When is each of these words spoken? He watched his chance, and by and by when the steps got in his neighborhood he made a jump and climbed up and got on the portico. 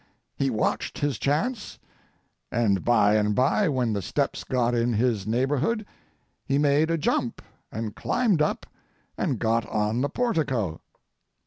He 0.35 0.49
watched 0.49 0.97
his 0.97 1.19
chance, 1.19 1.77
and 2.51 2.83
by 2.83 3.13
and 3.17 3.35
by 3.35 3.69
when 3.69 3.93
the 3.93 4.01
steps 4.01 4.43
got 4.43 4.73
in 4.73 4.93
his 4.93 5.27
neighborhood 5.27 5.85
he 6.43 6.57
made 6.57 6.89
a 6.89 6.97
jump 6.97 7.39
and 7.71 7.95
climbed 7.95 8.41
up 8.41 8.65
and 9.15 9.37
got 9.37 9.63
on 9.69 10.01
the 10.01 10.09
portico. 10.09 10.81